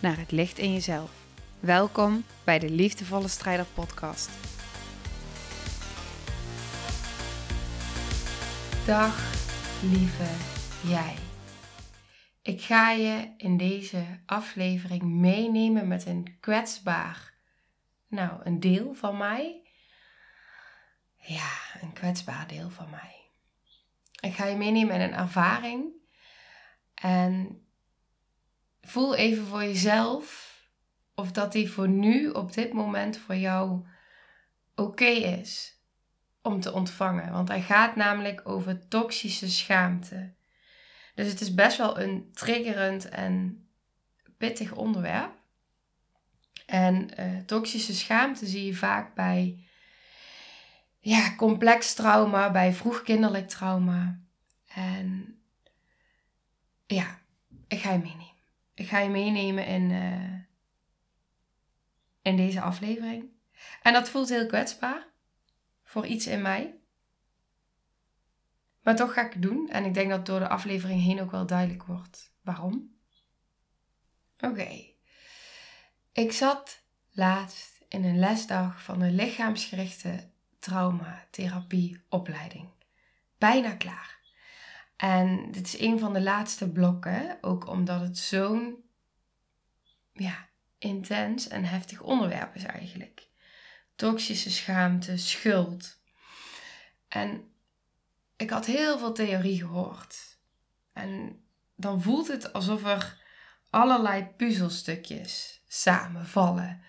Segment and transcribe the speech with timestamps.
[0.00, 1.10] naar het licht in jezelf.
[1.60, 4.30] Welkom bij de Liefdevolle Strijder Podcast.
[8.86, 9.34] Dag,
[9.82, 10.30] lieve
[10.88, 11.14] jij.
[12.42, 17.34] Ik ga je in deze aflevering meenemen met een kwetsbaar,
[18.06, 19.62] nou, een deel van mij.
[21.16, 23.14] Ja, een kwetsbaar deel van mij.
[24.20, 25.92] Ik ga je meenemen in een ervaring.
[26.94, 27.64] En
[28.82, 30.50] voel even voor jezelf
[31.14, 33.86] of dat die voor nu, op dit moment, voor jou
[34.74, 35.78] oké is
[36.42, 37.32] om te ontvangen.
[37.32, 40.34] Want hij gaat namelijk over toxische schaamte.
[41.14, 43.64] Dus het is best wel een triggerend en
[44.38, 45.38] pittig onderwerp.
[46.66, 49.64] En uh, toxische schaamte zie je vaak bij
[51.00, 54.20] ja, complex trauma, bij vroegkinderlijk trauma.
[54.66, 55.38] En
[56.86, 57.18] ja,
[57.68, 58.29] ik ga je meenemen.
[58.80, 60.34] Ik ga je meenemen in, uh,
[62.22, 63.30] in deze aflevering.
[63.82, 65.06] En dat voelt heel kwetsbaar
[65.82, 66.78] voor iets in mij.
[68.82, 69.70] Maar toch ga ik het doen.
[69.70, 72.96] En ik denk dat door de aflevering heen ook wel duidelijk wordt waarom.
[74.38, 74.84] Oké.
[76.12, 82.68] Ik zat laatst in een lesdag van een lichaamsgerichte traumatherapieopleiding.
[83.38, 84.19] Bijna klaar.
[85.00, 88.84] En dit is een van de laatste blokken, ook omdat het zo'n
[90.12, 90.48] ja,
[90.78, 93.28] intens en heftig onderwerp is eigenlijk.
[93.94, 95.98] Toxische schaamte, schuld.
[97.08, 97.52] En
[98.36, 100.38] ik had heel veel theorie gehoord.
[100.92, 101.42] En
[101.76, 103.22] dan voelt het alsof er
[103.70, 106.82] allerlei puzzelstukjes samenvallen.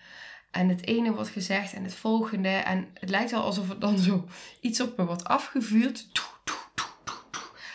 [0.50, 2.48] En het ene wordt gezegd en het volgende.
[2.48, 4.28] En het lijkt wel alsof er dan zo
[4.60, 6.12] iets op me wordt afgevuurd.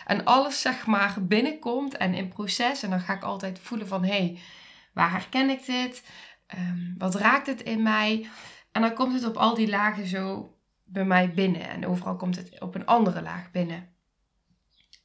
[0.08, 2.82] En alles zeg maar binnenkomt en in proces.
[2.82, 4.38] En dan ga ik altijd voelen van hé, hey,
[4.92, 6.02] waar herken ik dit?
[6.56, 8.28] Um, wat raakt het in mij?
[8.72, 10.54] En dan komt het op al die lagen zo
[10.84, 11.68] bij mij binnen.
[11.68, 13.94] En overal komt het op een andere laag binnen.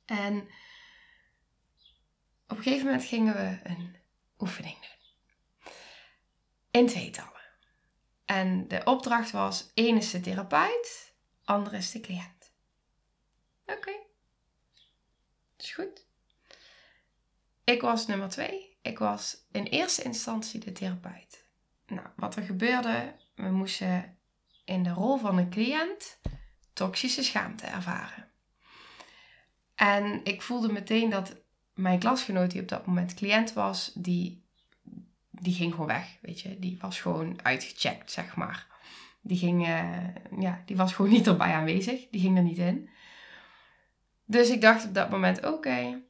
[0.05, 0.37] En
[2.47, 3.95] op een gegeven moment gingen we een
[4.39, 5.71] oefening doen.
[6.71, 7.31] In tweetallen.
[8.25, 11.13] En de opdracht was: één is de therapeut,
[11.43, 12.53] ander is de cliënt.
[13.65, 14.02] Oké.
[15.71, 16.05] Goed.
[17.63, 18.77] Ik was nummer twee.
[18.81, 21.45] Ik was in eerste instantie de therapeut.
[21.87, 24.17] Nou, wat er gebeurde, we moesten
[24.65, 26.19] in de rol van een cliënt
[26.73, 28.31] toxische schaamte ervaren.
[29.75, 31.35] En ik voelde meteen dat
[31.73, 34.45] mijn klasgenoot die op dat moment cliënt was, die,
[35.29, 36.59] die ging gewoon weg, weet je.
[36.59, 38.67] Die was gewoon uitgecheckt, zeg maar.
[39.21, 42.09] Die, ging, uh, ja, die was gewoon niet erbij aanwezig.
[42.09, 42.89] Die ging er niet in.
[44.25, 46.01] Dus ik dacht op dat moment, oké,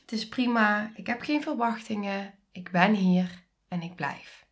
[0.00, 0.92] het is prima.
[0.94, 2.34] Ik heb geen verwachtingen.
[2.52, 4.46] Ik ben hier en ik blijf.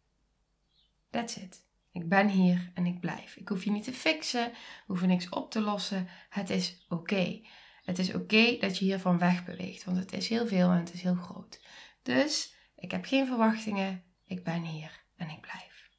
[1.10, 1.64] That's it.
[1.92, 3.36] Ik ben hier en ik blijf.
[3.36, 4.52] Ik hoef je niet te fixen,
[4.86, 6.08] hoef niks op te lossen.
[6.28, 7.40] Het is oké.
[7.84, 11.02] Het is oké dat je hiervan wegbeweegt, want het is heel veel en het is
[11.02, 11.60] heel groot.
[12.02, 14.04] Dus ik heb geen verwachtingen.
[14.26, 15.90] Ik ben hier en ik blijf.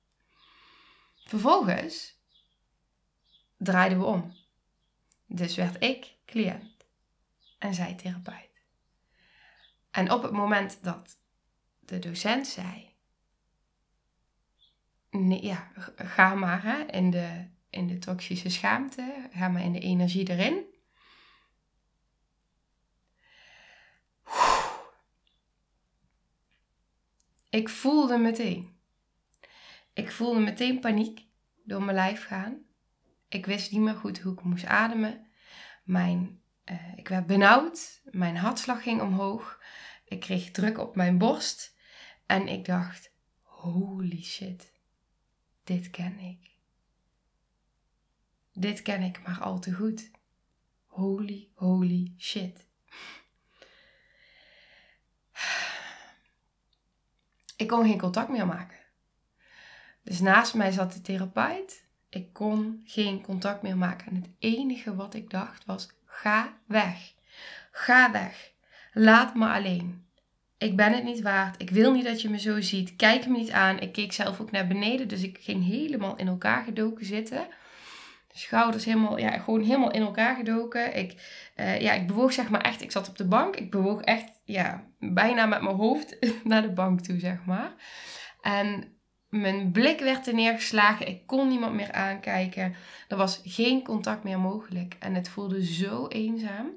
[1.25, 2.19] Vervolgens
[3.57, 4.35] draaiden we om.
[5.25, 6.85] Dus werd ik cliënt
[7.57, 8.61] en zij therapeut.
[9.91, 11.17] En op het moment dat
[11.79, 12.93] de docent zei:
[15.09, 19.79] nee, ja, ga maar hè, in, de, in de toxische schaamte, ga maar in de
[19.79, 20.65] energie erin.
[27.49, 28.75] Ik voelde meteen.
[29.93, 31.25] Ik voelde meteen paniek
[31.63, 32.65] door mijn lijf gaan.
[33.27, 35.26] Ik wist niet meer goed hoe ik moest ademen.
[35.87, 38.01] Mijn, uh, ik werd benauwd.
[38.11, 39.61] Mijn hartslag ging omhoog.
[40.05, 41.75] Ik kreeg druk op mijn borst
[42.25, 43.11] en ik dacht:
[43.41, 44.71] holy shit,
[45.63, 46.49] dit ken ik.
[48.53, 50.11] Dit ken ik maar al te goed.
[50.85, 52.65] Holy, holy shit.
[57.55, 58.79] Ik kon geen contact meer maken.
[60.03, 61.86] Dus naast mij zat de therapeut.
[62.17, 64.07] Ik kon geen contact meer maken.
[64.07, 67.13] En het enige wat ik dacht was: ga weg.
[67.71, 68.51] Ga weg.
[68.93, 70.05] Laat me alleen.
[70.57, 71.61] ik ben het niet waard.
[71.61, 72.95] Ik wil niet dat je me zo ziet.
[72.95, 73.79] Kijk me niet aan.
[73.79, 75.07] Ik keek zelf ook naar beneden.
[75.07, 77.47] Dus ik ging helemaal in elkaar gedoken zitten.
[78.31, 80.95] Schouders helemaal, ja, gewoon helemaal in elkaar gedoken.
[80.95, 81.13] Ik,
[81.55, 82.81] uh, ja, ik bewoog zeg maar echt.
[82.81, 83.55] Ik zat op de bank.
[83.55, 87.73] Ik bewoog echt, ja, bijna met mijn hoofd naar de bank toe, zeg maar.
[88.41, 88.96] En
[89.29, 91.07] mijn blik werd er neergeslagen.
[91.07, 92.75] Ik kon niemand meer aankijken.
[93.07, 94.95] Er was geen contact meer mogelijk.
[94.99, 96.71] En het voelde zo eenzaam.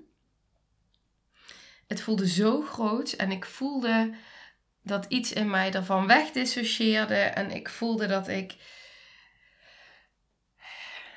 [1.87, 3.12] Het voelde zo groot.
[3.12, 4.14] En ik voelde
[4.82, 7.14] dat iets in mij ervan wegdissocieerde.
[7.14, 8.56] En ik voelde dat ik.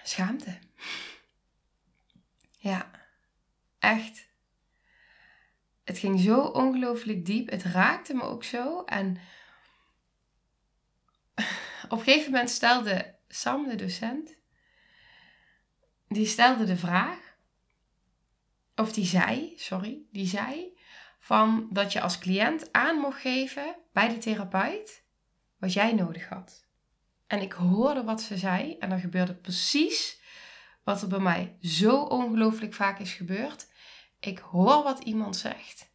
[0.03, 0.57] Schaamte.
[2.57, 2.91] Ja,
[3.79, 4.27] echt.
[5.83, 7.49] Het ging zo ongelooflijk diep.
[7.49, 8.83] Het raakte me ook zo.
[8.83, 9.17] En
[11.89, 14.35] op een gegeven moment stelde Sam, de docent,
[16.07, 17.35] die stelde de vraag,
[18.75, 20.77] of die zei, sorry, die zei
[21.19, 25.03] van dat je als cliënt aan mocht geven bij de therapeut
[25.57, 26.67] wat jij nodig had.
[27.27, 30.21] En ik hoorde wat ze zei en er gebeurde precies
[30.83, 33.67] wat er bij mij zo ongelooflijk vaak is gebeurd.
[34.19, 35.91] Ik hoor wat iemand zegt,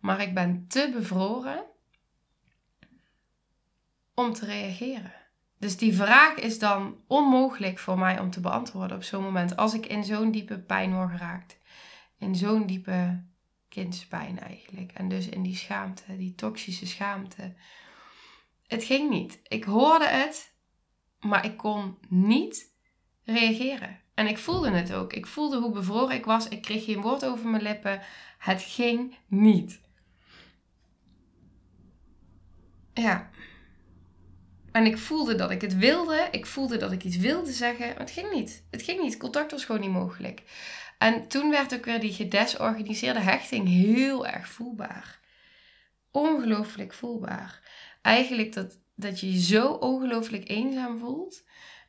[0.00, 1.64] maar ik ben te bevroren
[4.18, 5.12] om te reageren.
[5.58, 9.56] Dus die vraag is dan onmogelijk voor mij om te beantwoorden op zo'n moment.
[9.56, 11.58] Als ik in zo'n diepe pijn word geraakt.
[12.18, 13.24] In zo'n diepe
[13.68, 14.92] kindspijn eigenlijk.
[14.92, 17.54] En dus in die schaamte, die toxische schaamte.
[18.66, 19.40] Het ging niet.
[19.42, 20.54] Ik hoorde het,
[21.20, 22.72] maar ik kon niet
[23.24, 24.00] reageren.
[24.14, 25.12] En ik voelde het ook.
[25.12, 26.48] Ik voelde hoe bevroren ik was.
[26.48, 28.00] Ik kreeg geen woord over mijn lippen.
[28.38, 29.80] Het ging niet.
[32.94, 33.30] Ja.
[34.72, 36.28] En ik voelde dat ik het wilde.
[36.30, 37.88] Ik voelde dat ik iets wilde zeggen.
[37.88, 38.64] Maar het ging niet.
[38.70, 39.16] Het ging niet.
[39.16, 40.42] Contact was gewoon niet mogelijk.
[40.98, 45.20] En toen werd ook weer die gedesorganiseerde hechting heel erg voelbaar.
[46.10, 47.60] Ongelooflijk voelbaar.
[48.02, 51.44] Eigenlijk dat, dat je je zo ongelooflijk eenzaam voelt.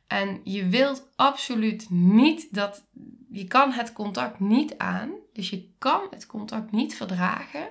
[0.06, 2.88] En je wilt absoluut niet dat.
[3.30, 5.12] Je kan het contact niet aan.
[5.32, 7.68] Dus je kan het contact niet verdragen.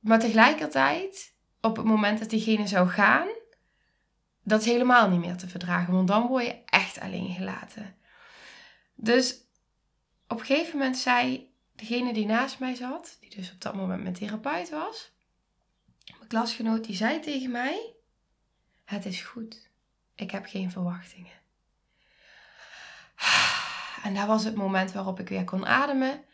[0.00, 1.35] Maar tegelijkertijd
[1.66, 3.28] op het moment dat diegene zou gaan,
[4.42, 5.94] dat is helemaal niet meer te verdragen.
[5.94, 7.96] Want dan word je echt alleen gelaten.
[8.94, 9.34] Dus
[10.28, 14.02] op een gegeven moment zei degene die naast mij zat, die dus op dat moment
[14.02, 15.12] mijn therapeut was,
[16.16, 17.94] mijn klasgenoot, die zei tegen mij:
[18.84, 19.70] Het is goed.
[20.14, 21.32] Ik heb geen verwachtingen.
[24.02, 26.24] En dat was het moment waarop ik weer kon ademen.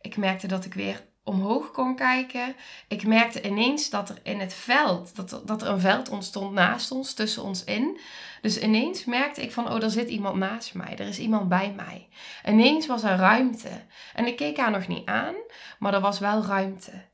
[0.00, 2.56] Ik merkte dat ik weer omhoog kon kijken.
[2.88, 6.90] Ik merkte ineens dat er in het veld, dat dat er een veld ontstond naast
[6.90, 8.00] ons, tussen ons in.
[8.42, 10.96] Dus ineens merkte ik van, oh, er zit iemand naast mij.
[10.98, 12.08] Er is iemand bij mij.
[12.46, 13.84] Ineens was er ruimte.
[14.14, 15.34] En ik keek haar nog niet aan,
[15.78, 17.08] maar er was wel ruimte.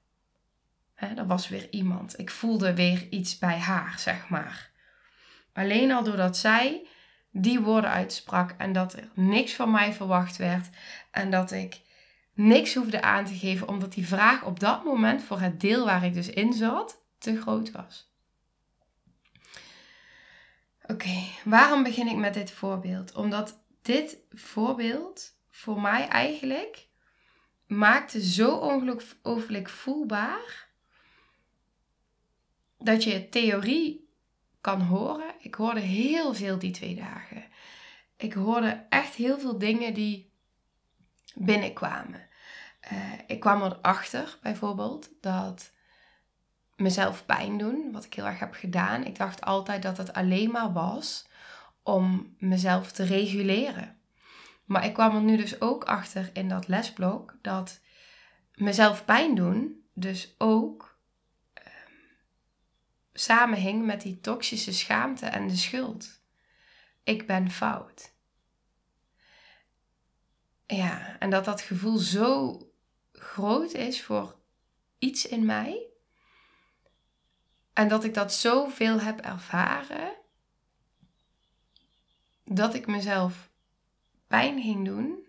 [0.94, 2.18] Er was weer iemand.
[2.18, 4.70] Ik voelde weer iets bij haar, zeg maar.
[5.52, 6.86] Alleen al doordat zij
[7.30, 10.68] die woorden uitsprak en dat er niks van mij verwacht werd
[11.10, 11.80] en dat ik
[12.36, 16.04] niks hoefde aan te geven, omdat die vraag op dat moment voor het deel waar
[16.04, 18.10] ik dus in zat te groot was.
[20.86, 23.14] Oké, waarom begin ik met dit voorbeeld?
[23.14, 26.86] Omdat dit voorbeeld voor mij eigenlijk
[27.66, 30.68] maakte zo ongelooflijk voelbaar
[32.78, 34.08] dat je theorie
[34.60, 35.34] kan horen.
[35.38, 37.44] Ik hoorde heel veel die twee dagen.
[38.16, 40.32] Ik hoorde echt heel veel dingen die
[41.34, 42.25] binnenkwamen.
[42.92, 45.72] Uh, ik kwam erachter bijvoorbeeld dat
[46.76, 49.04] mezelf pijn doen, wat ik heel erg heb gedaan.
[49.04, 51.28] Ik dacht altijd dat het alleen maar was
[51.82, 53.96] om mezelf te reguleren.
[54.64, 57.80] Maar ik kwam er nu dus ook achter in dat lesblok dat
[58.54, 60.98] mezelf pijn doen dus ook
[61.58, 61.64] uh,
[63.12, 66.20] samenhing met die toxische schaamte en de schuld.
[67.02, 68.14] Ik ben fout.
[70.66, 72.58] Ja, en dat dat gevoel zo
[73.18, 74.36] groot is voor
[74.98, 75.86] iets in mij.
[77.72, 80.16] En dat ik dat zoveel heb ervaren.
[82.44, 83.50] Dat ik mezelf
[84.26, 85.26] pijn ging doen.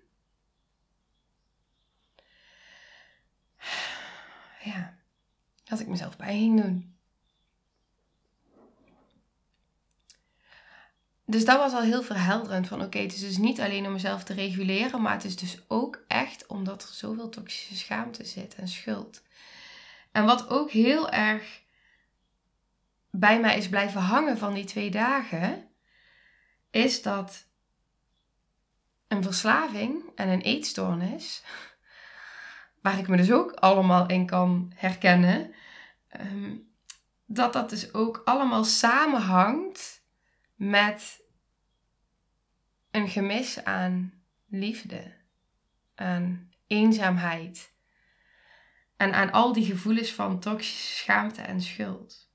[4.64, 4.98] Ja,
[5.64, 6.97] dat ik mezelf pijn ging doen.
[11.30, 14.24] Dus dat was al heel verhelderend van oké, het is dus niet alleen om mezelf
[14.24, 18.68] te reguleren, maar het is dus ook echt omdat er zoveel toxische schaamte zit en
[18.68, 19.24] schuld.
[20.12, 21.62] En wat ook heel erg
[23.12, 25.68] bij mij is blijven hangen van die twee dagen,
[26.72, 27.46] is dat
[29.08, 31.44] een verslaving en een eetstoornis
[32.82, 35.54] waar ik me dus ook allemaal in kan herkennen,
[36.08, 36.56] ehm,
[37.26, 39.97] dat dat dus ook allemaal samenhangt
[40.58, 41.24] met
[42.92, 45.14] een gemis aan liefde,
[45.96, 47.74] aan eenzaamheid
[48.98, 52.32] en aan al die gevoelens van toxische schaamte en schuld.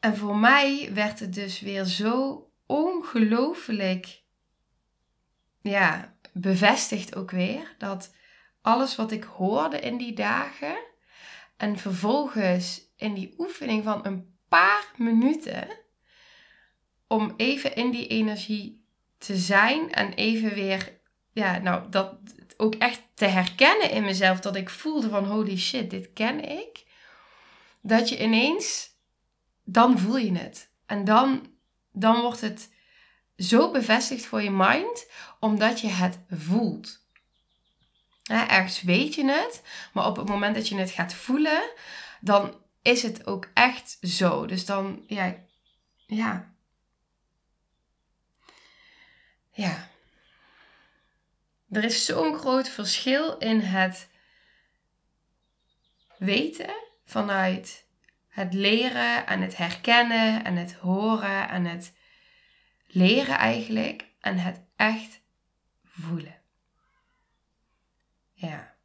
[0.00, 4.22] En voor mij werd het dus weer zo ongelooflijk
[5.60, 8.14] ja, bevestigd ook weer dat
[8.60, 10.76] alles wat ik hoorde in die dagen
[11.56, 15.68] en vervolgens in die oefening van een paar minuten
[17.06, 18.84] om even in die energie
[19.18, 21.00] te zijn en even weer,
[21.32, 22.16] ja, nou, dat
[22.56, 26.84] ook echt te herkennen in mezelf, dat ik voelde van holy shit, dit ken ik.
[27.80, 28.90] Dat je ineens,
[29.64, 30.70] dan voel je het.
[30.86, 31.46] En dan,
[31.92, 32.72] dan wordt het
[33.36, 35.10] zo bevestigd voor je mind,
[35.40, 37.02] omdat je het voelt.
[38.26, 41.62] ergens weet je het, maar op het moment dat je het gaat voelen,
[42.20, 44.46] dan is het ook echt zo.
[44.46, 45.36] Dus dan, ja,
[46.06, 46.54] ja.
[49.50, 49.88] Ja.
[51.70, 54.08] Er is zo'n groot verschil in het
[56.18, 56.74] weten
[57.04, 57.86] vanuit
[58.28, 61.92] het leren en het herkennen en het horen en het
[62.86, 65.20] leren eigenlijk en het echt
[65.84, 66.40] voelen.
[68.32, 68.76] Ja.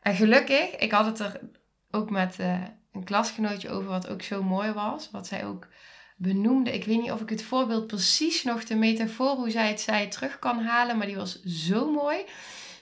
[0.00, 1.57] En gelukkig, ik had het er
[1.90, 5.10] ook met uh, een klasgenootje over, wat ook zo mooi was.
[5.10, 5.68] Wat zij ook
[6.16, 6.72] benoemde.
[6.72, 10.08] Ik weet niet of ik het voorbeeld precies nog de metafoor, hoe zij het zei,
[10.08, 12.24] terug kan halen, maar die was zo mooi.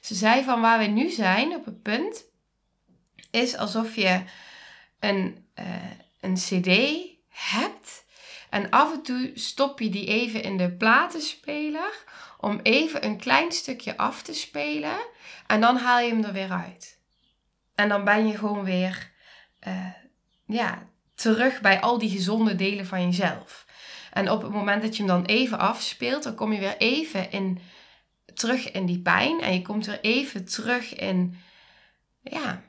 [0.01, 2.25] Ze zei van waar we nu zijn, op het punt,
[3.31, 4.23] is alsof je
[5.01, 6.99] een, uh, een CD
[7.29, 8.05] hebt
[8.51, 12.05] en af en toe stop je die even in de platenspeler
[12.41, 14.97] om even een klein stukje af te spelen.
[15.47, 16.96] En dan haal je hem er weer uit.
[17.77, 19.13] En dan ben je gewoon weer
[19.69, 19.87] uh,
[20.47, 23.67] ja, terug bij al die gezonde delen van jezelf.
[24.13, 27.31] En op het moment dat je hem dan even afspeelt, dan kom je weer even
[27.31, 27.59] in,
[28.35, 29.41] terug in die pijn.
[29.41, 31.39] En je komt weer even terug in
[32.23, 32.63] ja,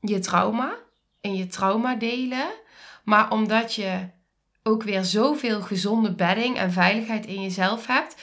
[0.00, 0.74] je trauma.
[1.20, 2.48] In je trauma delen.
[3.04, 4.08] Maar omdat je
[4.62, 8.16] ook weer zoveel gezonde bedding en veiligheid in jezelf hebt,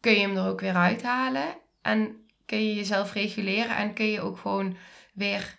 [0.00, 1.56] kun je hem er ook weer uithalen.
[1.82, 4.76] En kun je jezelf reguleren en kun je ook gewoon
[5.12, 5.58] weer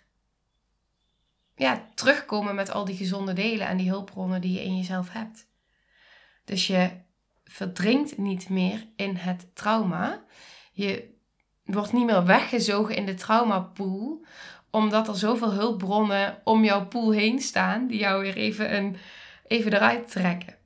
[1.56, 5.48] ja, terugkomen met al die gezonde delen en die hulpbronnen die je in jezelf hebt.
[6.44, 6.90] Dus je
[7.44, 10.24] verdrinkt niet meer in het trauma.
[10.72, 11.14] Je
[11.64, 14.24] wordt niet meer weggezogen in de traumapool,
[14.70, 18.96] omdat er zoveel hulpbronnen om jouw pool heen staan, die jou weer even een
[19.46, 20.59] even eruit trekken.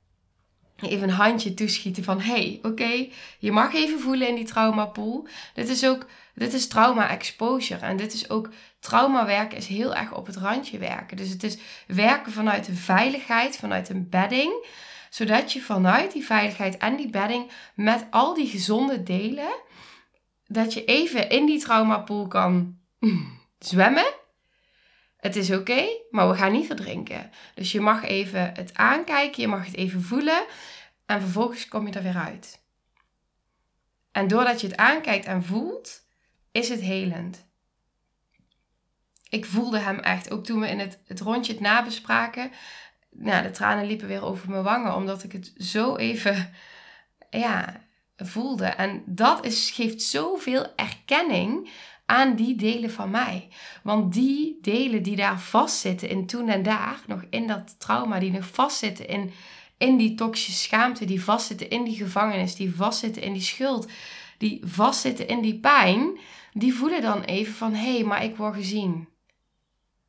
[0.81, 3.07] Even een handje toeschieten van, hey, oké,
[3.39, 5.27] je mag even voelen in die traumapool.
[5.53, 7.85] Dit is ook, dit is trauma exposure.
[7.85, 11.17] En dit is ook, trauma werken is heel erg op het randje werken.
[11.17, 14.67] Dus het is werken vanuit de veiligheid, vanuit een bedding.
[15.09, 19.55] Zodat je vanuit die veiligheid en die bedding met al die gezonde delen,
[20.47, 22.77] dat je even in die traumapool kan
[23.59, 24.13] zwemmen
[25.25, 27.31] het is oké, maar we gaan niet verdrinken.
[27.55, 30.45] Dus je mag even het aankijken, je mag het even voelen
[31.05, 32.61] en vervolgens kom je er weer uit.
[34.11, 36.01] En doordat je het aankijkt en voelt,
[36.51, 37.45] is het helend.
[39.29, 42.51] Ik voelde hem echt, ook toen we in het, het rondje het nabespraken.
[43.09, 46.53] Nou, de tranen liepen weer over mijn wangen, omdat ik het zo even
[47.29, 47.81] ja,
[48.17, 48.65] voelde.
[48.65, 51.69] En dat is, geeft zoveel erkenning
[52.05, 53.47] aan die delen van mij.
[53.83, 58.31] Want die delen die daar vastzitten in toen en daar, nog in dat trauma, die
[58.31, 59.31] nog vastzitten in,
[59.77, 63.87] in die toxische schaamte, die vastzitten in die gevangenis, die vastzitten in die schuld,
[64.37, 66.17] die vastzitten in die pijn,
[66.53, 69.07] die voelen dan even van hé, hey, maar ik word gezien.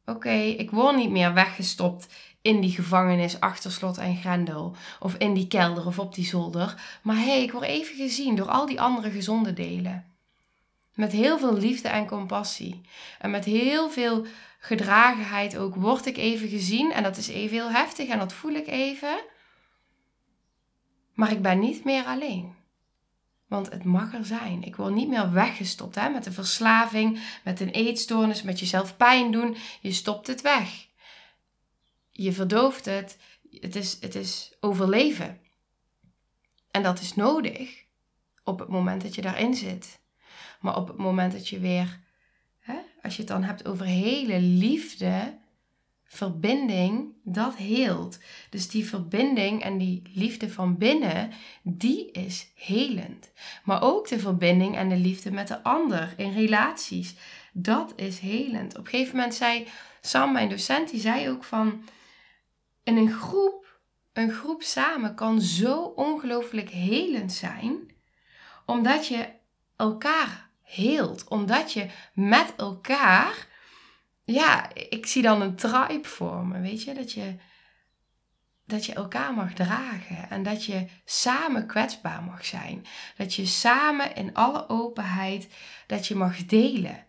[0.05, 2.07] Oké, ik word niet meer weggestopt
[2.43, 4.77] in die gevangenis achter slot en grendel.
[5.01, 6.99] Of in die kelder of op die zolder.
[7.03, 10.16] Maar hé, hey, ik word even gezien door al die andere gezonde delen.
[10.97, 12.81] Met heel veel liefde en compassie.
[13.19, 14.27] En met heel veel
[14.59, 16.93] gedragenheid ook word ik even gezien.
[16.93, 19.19] En dat is even heel heftig en dat voel ik even.
[21.15, 22.55] Maar ik ben niet meer alleen.
[23.47, 24.63] Want het mag er zijn.
[24.63, 26.09] Ik word niet meer weggestopt hè?
[26.09, 29.57] met een verslaving, met een eetstoornis, met jezelf pijn doen.
[29.81, 30.87] Je stopt het weg.
[32.11, 33.19] Je verdooft het.
[33.51, 35.41] Het is, het is overleven.
[36.71, 37.85] En dat is nodig
[38.45, 40.05] op het moment dat je daarin zit.
[40.67, 42.01] Maar op het moment dat je weer,
[42.59, 45.39] hè, als je het dan hebt over hele liefde,
[46.05, 48.19] verbinding, dat heelt.
[48.51, 51.33] Dus die verbinding en die liefde van binnen,
[51.63, 53.31] die is helend.
[53.65, 57.15] Maar ook de verbinding en de liefde met de ander in relaties,
[57.53, 58.79] dat is helend.
[58.79, 59.67] Op een gegeven moment zei
[60.01, 61.85] Sam, mijn docent, die zei ook van,
[62.83, 63.79] in een groep,
[64.13, 67.91] een groep samen kan zo ongelooflijk helend zijn,
[68.65, 69.29] omdat je
[69.77, 73.47] elkaar heelt, omdat je met elkaar
[74.27, 76.95] ja, ik zie dan een tribe vormen, weet je?
[76.95, 77.37] Dat je,
[78.65, 82.87] dat je elkaar mag dragen en dat je samen kwetsbaar mag zijn.
[83.17, 85.49] Dat je samen in alle openheid,
[85.87, 87.05] dat je mag delen.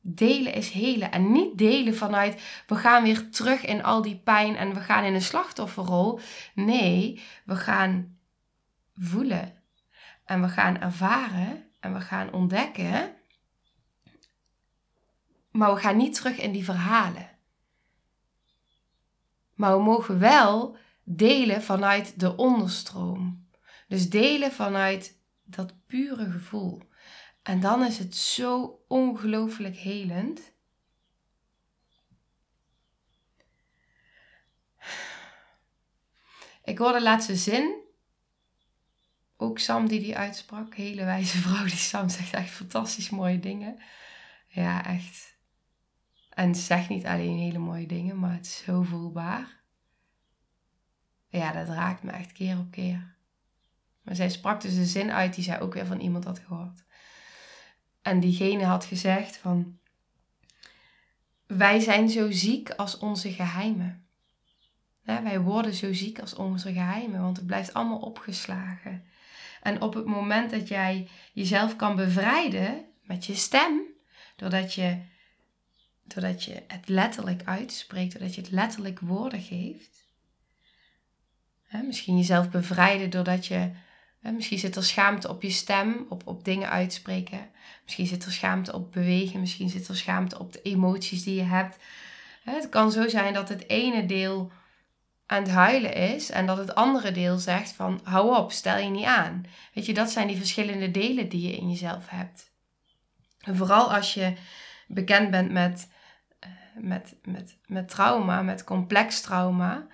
[0.00, 4.56] Delen is helen en niet delen vanuit we gaan weer terug in al die pijn
[4.56, 6.20] en we gaan in een slachtofferrol.
[6.54, 8.18] Nee, we gaan
[8.94, 9.62] voelen
[10.24, 13.20] en we gaan ervaren en we gaan ontdekken
[15.52, 17.30] maar we gaan niet terug in die verhalen.
[19.54, 23.46] Maar we mogen wel delen vanuit de onderstroom.
[23.88, 26.82] Dus delen vanuit dat pure gevoel.
[27.42, 30.52] En dan is het zo ongelooflijk helend.
[36.64, 37.81] Ik hoorde laatste zin.
[39.42, 40.74] Ook Sam die die uitsprak.
[40.74, 41.64] Hele wijze vrouw.
[41.64, 43.78] Die Sam zegt echt fantastisch mooie dingen.
[44.46, 45.36] Ja, echt.
[46.30, 49.60] En zegt niet alleen hele mooie dingen, maar het is zo voelbaar.
[51.28, 53.16] Ja, dat raakt me echt keer op keer.
[54.02, 56.84] Maar zij sprak dus de zin uit die zij ook weer van iemand had gehoord.
[58.02, 59.78] En diegene had gezegd van...
[61.46, 64.06] Wij zijn zo ziek als onze geheimen.
[65.02, 69.10] wij worden zo ziek als onze geheimen, want het blijft allemaal opgeslagen.
[69.62, 73.80] En op het moment dat jij jezelf kan bevrijden met je stem,
[74.36, 74.98] doordat je
[76.02, 80.10] doordat je het letterlijk uitspreekt, doordat je het letterlijk woorden geeft.
[81.84, 83.70] misschien jezelf bevrijden doordat je,
[84.20, 87.50] misschien zit er schaamte op je stem, op, op dingen uitspreken.
[87.84, 91.42] Misschien zit er schaamte op bewegen, misschien zit er schaamte op de emoties die je
[91.42, 91.76] hebt.
[92.44, 94.52] het kan zo zijn dat het ene deel
[95.32, 98.88] aan het huilen is en dat het andere deel zegt van hou op, stel je
[98.88, 99.44] niet aan.
[99.74, 102.50] Weet je, dat zijn die verschillende delen die je in jezelf hebt.
[103.40, 104.32] En vooral als je
[104.86, 105.88] bekend bent met
[106.74, 109.86] met, met, met trauma, met complex trauma,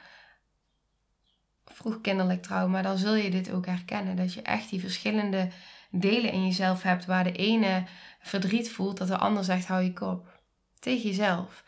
[1.65, 4.17] vroegkinderlijk trauma, dan zul je dit ook herkennen.
[4.17, 5.49] Dat je echt die verschillende
[5.91, 7.85] delen in jezelf hebt, waar de ene
[8.21, 10.41] verdriet voelt, dat de ander zegt: hou je kop.
[10.79, 11.65] Tegen jezelf.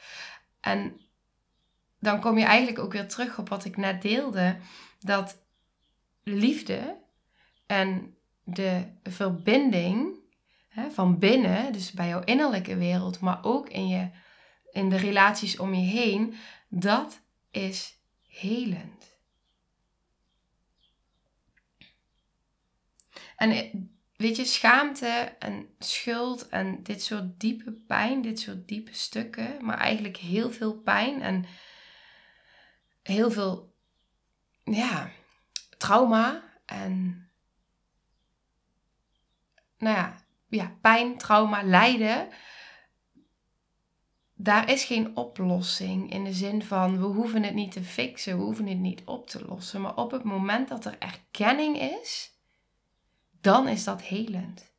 [0.60, 1.00] En
[2.00, 4.56] dan kom je eigenlijk ook weer terug op wat ik net deelde:
[5.00, 5.42] dat
[6.22, 6.98] liefde
[7.66, 10.18] en de verbinding
[10.68, 14.10] hè, van binnen, dus bij jouw innerlijke wereld, maar ook in je
[14.72, 16.34] in de relaties om je heen,
[16.68, 19.18] dat is helend.
[23.36, 23.74] En eh,
[24.16, 29.78] weet je, schaamte en schuld en dit soort diepe pijn, dit soort diepe stukken, maar
[29.78, 31.44] eigenlijk heel veel pijn en
[33.10, 33.74] heel veel,
[34.64, 35.10] ja,
[35.78, 37.24] trauma en,
[39.78, 42.28] nou ja, ja pijn, trauma, lijden
[44.42, 48.42] daar is geen oplossing in de zin van we hoeven het niet te fixen, we
[48.42, 49.80] hoeven het niet op te lossen.
[49.80, 52.32] Maar op het moment dat er erkenning is,
[53.40, 54.72] dan is dat helend.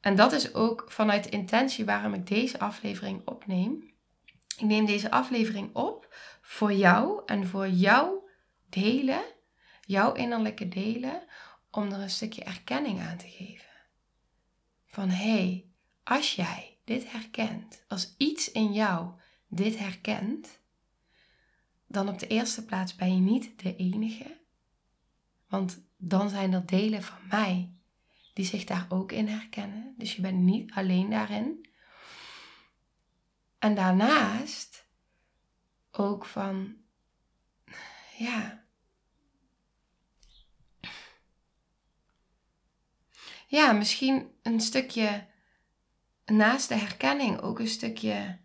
[0.00, 3.92] En dat is ook vanuit de intentie waarom ik deze aflevering opneem.
[4.56, 6.03] Ik neem deze aflevering op
[6.46, 8.28] voor jou en voor jouw
[8.68, 9.24] delen,
[9.80, 11.22] jouw innerlijke delen,
[11.70, 13.68] om er een stukje erkenning aan te geven.
[14.86, 15.66] Van hé, hey,
[16.02, 19.12] als jij dit herkent, als iets in jou
[19.48, 20.60] dit herkent,
[21.86, 24.40] dan op de eerste plaats ben je niet de enige.
[25.48, 27.72] Want dan zijn er delen van mij
[28.34, 29.94] die zich daar ook in herkennen.
[29.98, 31.68] Dus je bent niet alleen daarin.
[33.58, 34.83] En daarnaast
[35.96, 36.76] ook van,
[38.18, 38.64] ja.
[43.46, 45.26] Ja, misschien een stukje
[46.24, 48.38] naast de herkenning ook een stukje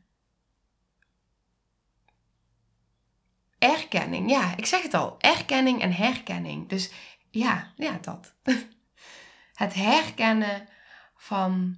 [3.58, 4.30] erkenning.
[4.30, 6.70] Ja, ik zeg het al, erkenning en herkenning.
[6.70, 6.92] Dus
[7.30, 8.36] ja, ja, dat.
[9.54, 10.70] Het herkennen
[11.16, 11.78] van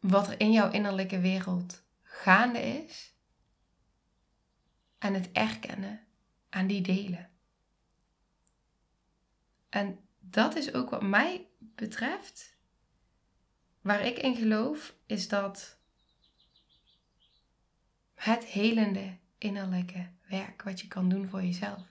[0.00, 3.15] wat er in jouw innerlijke wereld gaande is.
[5.06, 6.00] En het erkennen
[6.48, 7.30] aan die delen.
[9.68, 12.56] En dat is ook wat mij betreft
[13.86, 15.78] Waar ik in geloof is dat
[18.14, 21.86] het helende innerlijke werk wat je kan doen voor jezelf.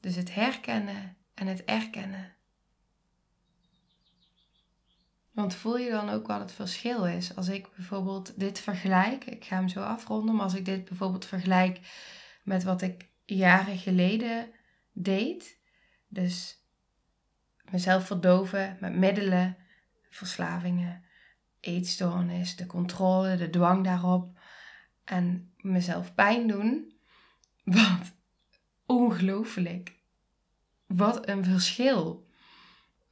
[0.00, 2.36] Dus het herkennen en het erkennen.
[5.38, 7.36] Want voel je dan ook wat het verschil is?
[7.36, 11.24] Als ik bijvoorbeeld dit vergelijk, ik ga hem zo afronden, maar als ik dit bijvoorbeeld
[11.24, 11.80] vergelijk
[12.44, 14.50] met wat ik jaren geleden
[14.92, 15.58] deed,
[16.08, 16.64] dus
[17.70, 19.56] mezelf verdoven met middelen,
[20.10, 21.04] verslavingen,
[21.60, 24.38] eetstoornis, de controle, de dwang daarop
[25.04, 26.92] en mezelf pijn doen.
[27.64, 28.12] Wat
[28.86, 29.92] ongelooflijk.
[30.86, 32.28] Wat een verschil.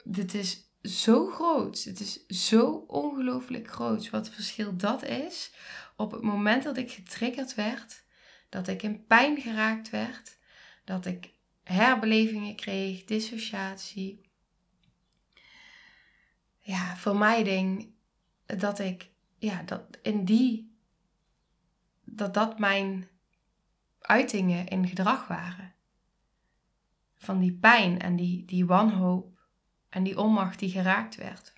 [0.05, 1.85] Dit is zo groot.
[1.85, 5.53] Het is zo ongelooflijk groot wat verschil dat is.
[5.97, 8.05] Op het moment dat ik getriggerd werd,
[8.49, 10.39] dat ik in pijn geraakt werd,
[10.85, 11.31] dat ik
[11.63, 14.31] herbelevingen kreeg, dissociatie,
[16.59, 17.95] ja, vermijding,
[18.47, 20.77] dat ik, ja, dat in die,
[22.05, 23.09] dat dat mijn
[23.99, 25.75] uitingen in gedrag waren.
[27.15, 29.36] Van die pijn en die, die wanhoop
[29.97, 31.53] en die onmacht die geraakt werd.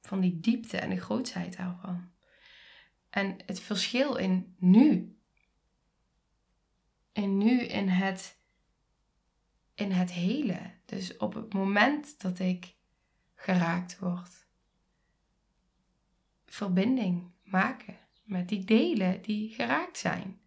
[0.00, 2.10] Van die diepte en de grootsheid daarvan.
[3.10, 5.18] En het verschil in nu.
[7.12, 8.38] En nu in het,
[9.74, 10.70] in het hele.
[10.84, 12.74] Dus op het moment dat ik
[13.34, 14.46] geraakt word.
[16.46, 20.40] Verbinding maken met die delen die geraakt zijn.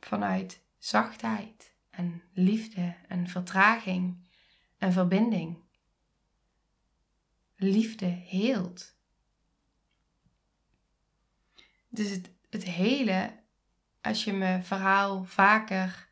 [0.00, 4.16] Vanuit zachtheid en liefde en vertraging
[4.78, 5.61] en verbinding.
[7.62, 8.94] Liefde heelt.
[11.88, 13.32] Dus het, het hele,
[14.00, 16.08] als je mijn verhaal vaker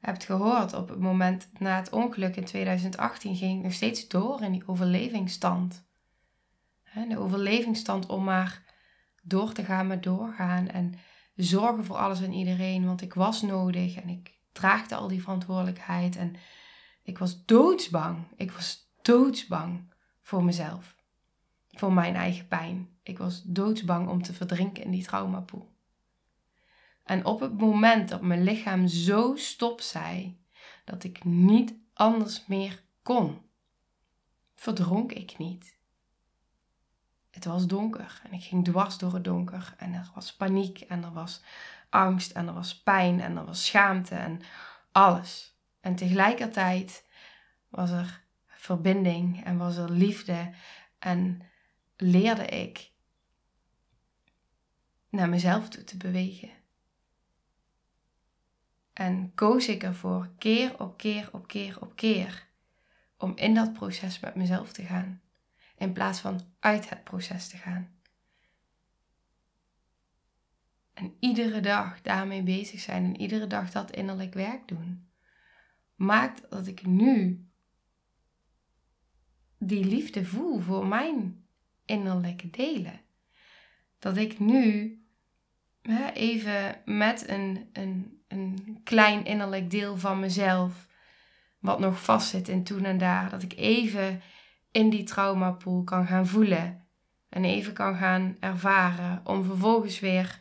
[0.00, 4.42] hebt gehoord op het moment na het ongeluk in 2018, ging ik nog steeds door
[4.42, 5.84] in die overlevingsstand.
[7.08, 8.62] De overlevingsstand om maar
[9.22, 10.94] door te gaan met doorgaan en
[11.34, 16.16] zorgen voor alles en iedereen, want ik was nodig en ik draagde al die verantwoordelijkheid
[16.16, 16.36] en
[17.02, 18.26] ik was doodsbang.
[18.36, 19.94] Ik was doodsbang
[20.26, 20.96] voor mezelf.
[21.70, 22.88] Voor mijn eigen pijn.
[23.02, 25.74] Ik was doodsbang om te verdrinken in die traumapoel.
[27.02, 30.40] En op het moment dat mijn lichaam zo stop zei
[30.84, 33.40] dat ik niet anders meer kon,
[34.54, 35.78] verdronk ik niet.
[37.30, 41.04] Het was donker en ik ging dwars door het donker en er was paniek en
[41.04, 41.42] er was
[41.88, 44.40] angst en er was pijn en er was schaamte en
[44.92, 45.56] alles.
[45.80, 47.04] En tegelijkertijd
[47.68, 48.24] was er
[48.66, 50.54] verbinding en was er liefde
[50.98, 51.42] en
[51.96, 52.90] leerde ik
[55.08, 56.50] naar mezelf toe te bewegen.
[58.92, 62.48] En koos ik ervoor keer op keer op keer op keer
[63.16, 65.20] om in dat proces met mezelf te gaan,
[65.76, 67.94] in plaats van uit het proces te gaan.
[70.94, 75.08] En iedere dag daarmee bezig zijn en iedere dag dat innerlijk werk doen,
[75.94, 77.45] maakt dat ik nu
[79.66, 81.44] die liefde voel voor mijn
[81.84, 83.00] innerlijke delen.
[83.98, 84.98] Dat ik nu
[85.82, 90.88] hè, even met een, een, een klein innerlijk deel van mezelf,
[91.58, 94.22] wat nog vastzit in toen en daar, dat ik even
[94.70, 96.86] in die traumapool kan gaan voelen
[97.28, 100.40] en even kan gaan ervaren om vervolgens weer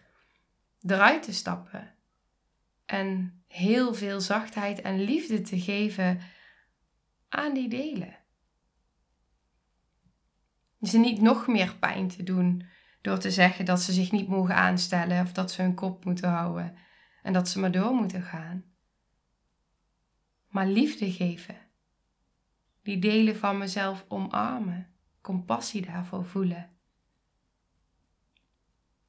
[0.81, 1.93] eruit te stappen.
[2.85, 6.21] En heel veel zachtheid en liefde te geven
[7.29, 8.14] aan die delen.
[10.85, 12.65] Ze niet nog meer pijn te doen
[13.01, 16.29] door te zeggen dat ze zich niet mogen aanstellen of dat ze hun kop moeten
[16.29, 16.75] houden
[17.23, 18.63] en dat ze maar door moeten gaan.
[20.47, 21.57] Maar liefde geven.
[22.81, 24.87] Die delen van mezelf omarmen.
[25.21, 26.69] Compassie daarvoor voelen.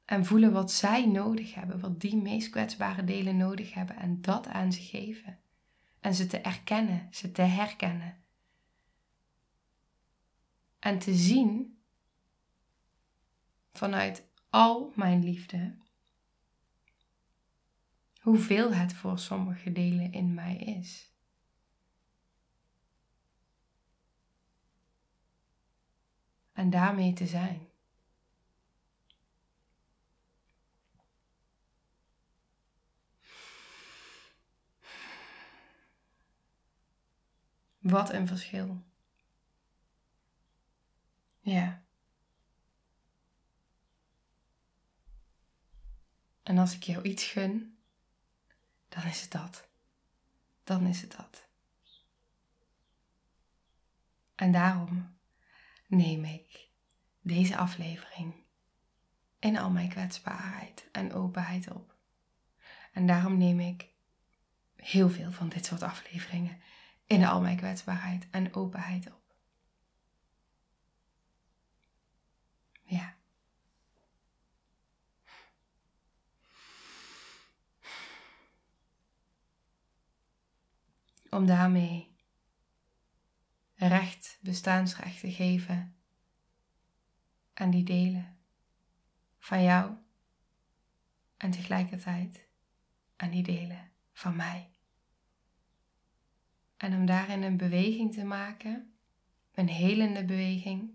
[0.05, 4.47] En voelen wat zij nodig hebben, wat die meest kwetsbare delen nodig hebben en dat
[4.47, 5.39] aan ze geven.
[5.99, 8.17] En ze te erkennen, ze te herkennen.
[10.87, 11.81] En te zien
[13.73, 15.77] vanuit al mijn liefde
[18.19, 21.11] hoeveel het voor sommige delen in mij is.
[26.53, 27.67] En daarmee te zijn.
[37.77, 38.86] Wat een verschil.
[41.47, 41.83] Ja.
[46.43, 47.79] En als ik jou iets gun,
[48.89, 49.69] dan is het dat.
[50.63, 51.47] Dan is het dat.
[54.35, 55.17] En daarom
[55.87, 56.69] neem ik
[57.21, 58.33] deze aflevering
[59.39, 61.95] in al mijn kwetsbaarheid en openheid op.
[62.91, 63.89] En daarom neem ik
[64.75, 66.61] heel veel van dit soort afleveringen
[67.05, 69.17] in al mijn kwetsbaarheid en openheid op.
[72.87, 73.15] Ja.
[81.37, 82.15] Om daarmee
[83.75, 85.95] recht, bestaansrecht te geven
[87.53, 88.37] aan die delen
[89.39, 89.95] van jou
[91.37, 92.47] en tegelijkertijd
[93.15, 94.71] aan die delen van mij.
[96.77, 98.97] En om daarin een beweging te maken,
[99.51, 100.91] een helende beweging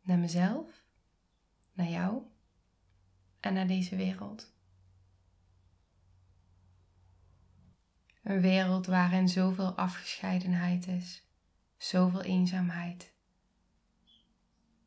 [0.00, 0.84] naar mezelf,
[1.72, 2.22] naar jou
[3.40, 4.56] en naar deze wereld.
[8.28, 11.22] Een wereld waarin zoveel afgescheidenheid is,
[11.76, 13.12] zoveel eenzaamheid,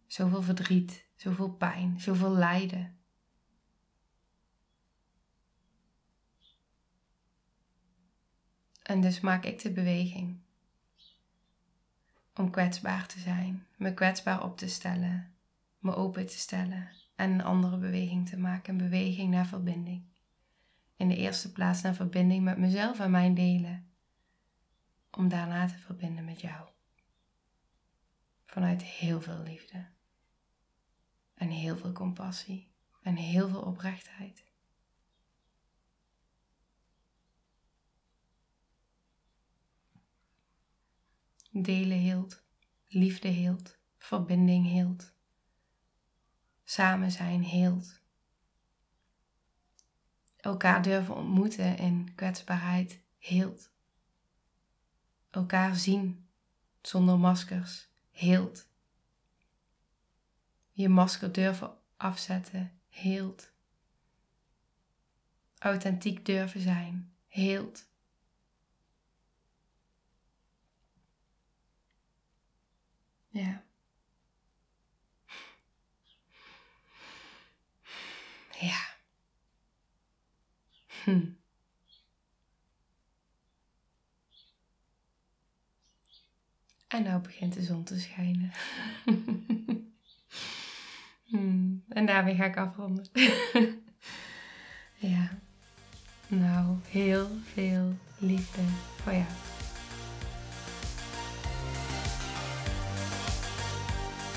[0.08, 2.98] zoveel verdriet, zoveel pijn, zoveel lijden.
[8.84, 10.40] En dus maak ik de beweging
[12.36, 15.36] om kwetsbaar te zijn, me kwetsbaar op te stellen,
[15.80, 20.11] me open te stellen en een andere beweging te maken, een beweging naar verbinding.
[21.02, 23.92] In de eerste plaats naar verbinding met mezelf en mijn delen,
[25.12, 26.70] om daarna te verbinden met jou.
[28.46, 29.88] Vanuit heel veel liefde
[31.34, 34.46] en heel veel compassie en heel veel oprechtheid.
[41.52, 42.44] Delen hield,
[42.88, 45.14] liefde hield, verbinding hield,
[46.64, 48.01] samen zijn hield.
[50.42, 53.72] Elkaar durven ontmoeten in kwetsbaarheid hield.
[55.30, 56.30] Elkaar zien
[56.82, 58.68] zonder maskers hield.
[60.72, 63.52] Je masker durven afzetten hield.
[65.58, 67.90] Authentiek durven zijn hield.
[73.30, 73.64] Ja.
[78.60, 78.91] Ja.
[81.04, 81.20] Hm.
[86.88, 88.52] En nou begint de zon te schijnen.
[91.30, 91.84] hmm.
[91.90, 93.06] En daarmee ga ik afronden.
[95.12, 95.30] ja.
[96.28, 98.62] Nou, heel veel liefde
[98.96, 99.26] voor jou.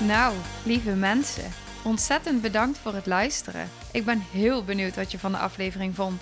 [0.07, 1.51] Nou, lieve mensen,
[1.83, 3.69] ontzettend bedankt voor het luisteren.
[3.91, 6.21] Ik ben heel benieuwd wat je van de aflevering vond